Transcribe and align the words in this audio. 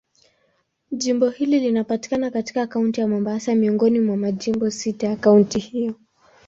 Jimbo 0.91 1.29
hili 1.29 1.59
linapatikana 1.59 2.31
katika 2.31 2.67
Kaunti 2.67 3.01
ya 3.01 3.07
Mombasa, 3.07 3.55
miongoni 3.55 3.99
mwa 3.99 4.17
majimbo 4.17 4.69
sita 4.71 5.07
ya 5.07 5.15
kaunti 5.15 5.59
hiyo. 5.59 5.95